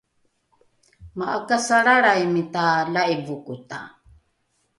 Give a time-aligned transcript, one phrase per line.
[1.17, 2.63] ma’akasalralraimita
[2.93, 3.79] la’ivokota